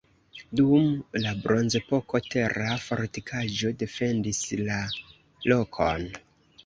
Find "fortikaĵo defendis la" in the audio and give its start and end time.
2.87-4.81